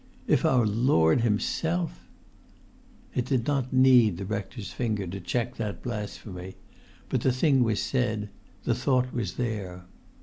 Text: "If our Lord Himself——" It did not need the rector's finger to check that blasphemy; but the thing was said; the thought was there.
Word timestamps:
"If 0.25 0.45
our 0.45 0.65
Lord 0.65 1.21
Himself——" 1.21 2.07
It 3.13 3.25
did 3.25 3.45
not 3.45 3.71
need 3.71 4.17
the 4.17 4.25
rector's 4.25 4.71
finger 4.73 5.05
to 5.05 5.19
check 5.19 5.57
that 5.57 5.83
blasphemy; 5.83 6.55
but 7.07 7.21
the 7.21 7.31
thing 7.31 7.63
was 7.63 7.79
said; 7.79 8.29
the 8.63 8.73
thought 8.73 9.13
was 9.13 9.35
there. 9.35 9.85